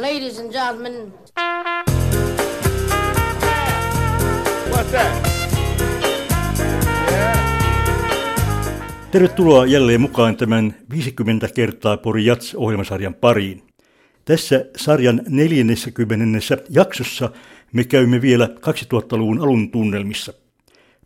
[0.00, 1.14] Ladies and gentlemen.
[4.70, 5.28] What's that?
[9.10, 13.62] Tervetuloa jälleen mukaan tämän 50 kertaa Pori Jats-ohjelmasarjan pariin.
[14.24, 16.38] Tässä sarjan 40.
[16.70, 17.30] jaksossa
[17.72, 20.32] me käymme vielä 2000-luvun alun tunnelmissa.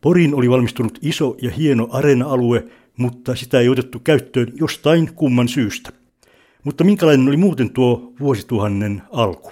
[0.00, 2.64] Poriin oli valmistunut iso ja hieno areena-alue,
[2.96, 5.97] mutta sitä ei otettu käyttöön jostain kumman syystä.
[6.64, 9.50] Mutta minkälainen oli muuten tuo vuosituhannen alku?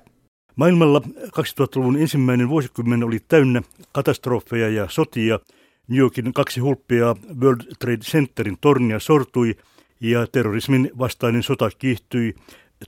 [0.57, 5.41] Maailmalla 2000-luvun ensimmäinen vuosikymmen oli täynnä katastrofeja ja sotia.
[5.89, 9.55] New Yorkin kaksi hulppia World Trade Centerin tornia sortui
[10.01, 12.35] ja terrorismin vastainen sota kiihtyi.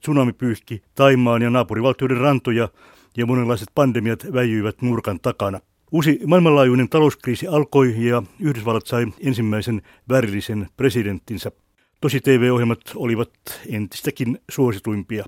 [0.00, 2.68] Tsunami pyyhki Taimaan ja naapurivaltioiden rantoja
[3.16, 5.60] ja monenlaiset pandemiat väijyivät nurkan takana.
[5.92, 11.52] Uusi maailmanlaajuinen talouskriisi alkoi ja Yhdysvallat sai ensimmäisen värillisen presidenttinsä.
[12.00, 13.30] Tosi TV-ohjelmat olivat
[13.68, 15.24] entistäkin suosituimpia.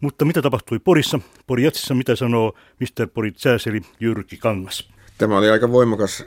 [0.00, 1.20] Mutta mitä tapahtui Porissa?
[1.46, 3.06] Poriatsissa mitä sanoo Mr.
[3.14, 4.90] Porit sääseli Jyrki Kangas?
[5.18, 6.24] Tämä oli aika voimakas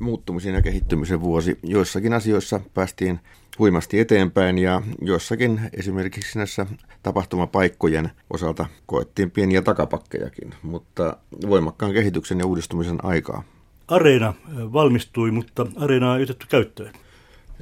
[0.00, 1.58] muuttumisen ja kehittymisen vuosi.
[1.62, 3.20] Joissakin asioissa päästiin
[3.58, 6.66] huimasti eteenpäin ja joissakin esimerkiksi näissä
[7.02, 11.16] tapahtumapaikkojen osalta koettiin pieniä takapakkejakin, mutta
[11.48, 13.44] voimakkaan kehityksen ja uudistumisen aikaa.
[13.88, 14.34] Areena
[14.72, 16.92] valmistui, mutta areenaa ei otettu käyttöön.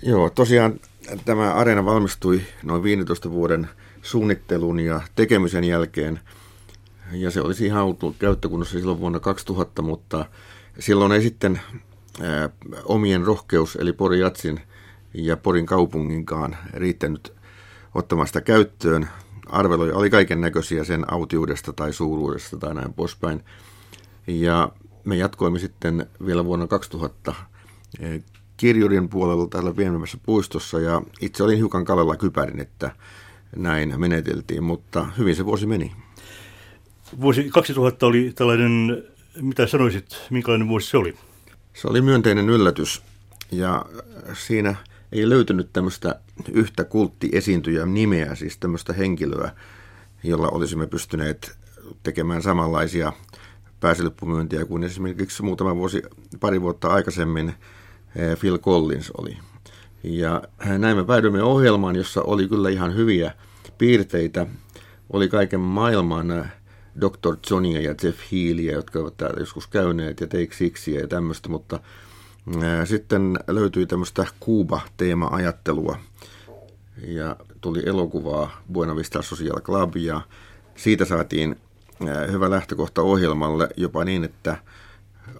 [0.02, 0.80] Joo, tosiaan
[1.24, 3.68] tämä areena valmistui noin 15 vuoden
[4.02, 6.20] suunnittelun ja tekemisen jälkeen.
[7.12, 10.26] Ja se olisi ihan ollut käyttökunnossa silloin vuonna 2000, mutta
[10.78, 11.60] silloin ei sitten
[12.84, 14.60] omien rohkeus, eli Pori Jatsin
[15.14, 17.32] ja Porin kaupunginkaan riittänyt
[17.94, 19.08] ottamaan sitä käyttöön.
[19.46, 23.44] Arveloja oli kaiken näköisiä sen autiudesta tai suuruudesta tai näin poispäin.
[24.26, 24.72] Ja
[25.04, 27.34] me jatkoimme sitten vielä vuonna 2000
[28.56, 32.90] kirjurin puolella täällä pienemmässä puistossa ja itse olin hiukan kalella kypärin, että
[33.56, 35.92] näin meneteltiin, mutta hyvin se vuosi meni.
[37.20, 39.04] Vuosi 2000 oli tällainen,
[39.40, 41.14] mitä sanoisit, minkälainen vuosi se oli?
[41.74, 43.02] Se oli myönteinen yllätys
[43.50, 43.84] ja
[44.32, 44.74] siinä
[45.12, 46.20] ei löytynyt tämmöistä
[46.52, 49.50] yhtä kulttiesiintyjä nimeä, siis tämmöistä henkilöä,
[50.22, 51.58] jolla olisimme pystyneet
[52.02, 53.12] tekemään samanlaisia
[53.80, 56.02] pääsylppumyöntiä kuin esimerkiksi muutama vuosi,
[56.40, 57.54] pari vuotta aikaisemmin
[58.40, 59.38] Phil Collins oli.
[60.02, 60.42] Ja
[60.78, 63.32] näin me päädyimme ohjelmaan, jossa oli kyllä ihan hyviä
[63.78, 64.46] piirteitä.
[65.10, 66.44] Oli kaiken maailman eh,
[67.00, 67.36] Dr.
[67.50, 71.80] Johnia ja Jeff Healyä, jotka ovat täällä joskus käyneet, ja Take Sixia ja tämmöistä, mutta
[72.48, 75.98] eh, sitten löytyi tämmöistä Kuuba-teema-ajattelua,
[77.06, 80.20] ja tuli elokuvaa Buena Vista Social Club, ja
[80.76, 81.56] siitä saatiin
[82.32, 84.56] hyvä lähtökohta ohjelmalle, jopa niin, että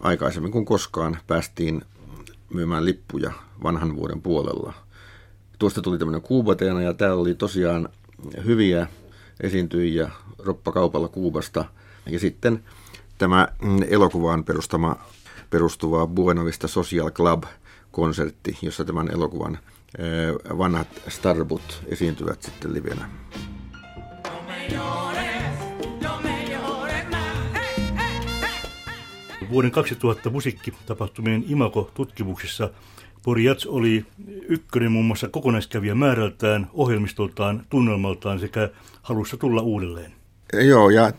[0.01, 1.83] aikaisemmin kuin koskaan päästiin
[2.53, 3.33] myymään lippuja
[3.63, 4.73] vanhan vuoden puolella.
[5.59, 7.89] Tuosta tuli tämmöinen Kuubateena ja täällä oli tosiaan
[8.45, 8.87] hyviä
[9.41, 11.65] esiintyjiä roppakaupalla Kuubasta.
[12.07, 12.65] Ja sitten
[13.19, 13.49] tämä
[13.89, 14.97] elokuvaan perustama,
[15.51, 19.59] perustuva Buena Vista Social Club-konsertti, jossa tämän elokuvan
[19.99, 23.09] eh, vanhat starbut esiintyvät sitten livenä.
[29.51, 32.71] Vuoden 2000 musiikkitapahtumien Imako-tutkimuksessa
[33.43, 34.07] Jats oli
[34.49, 38.71] ykkönen muun muassa kokonaiskävijä määrältään, ohjelmistoltaan, tunnelmaltaan sekä
[39.03, 40.13] halussa tulla uudelleen.
[40.53, 41.13] Joo, ja,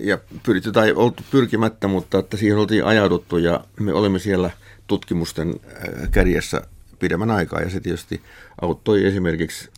[0.00, 4.50] ja pyritty tai oltu pyrkimättä, mutta että siihen oltiin ajauduttu ja me olemme siellä
[4.86, 6.62] tutkimusten äh, kärjessä
[6.98, 8.22] pidemmän aikaa ja se tietysti
[8.60, 9.70] auttoi esimerkiksi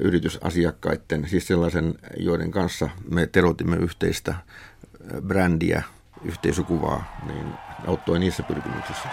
[0.00, 4.42] yritysasiakkaiden, siis sellaisen, joiden kanssa me terotimme yhteistä äh,
[5.22, 5.82] brändiä
[6.22, 7.54] yhteisökuvaa, niin
[7.86, 9.08] auttoi niissä pyrkimyksissä.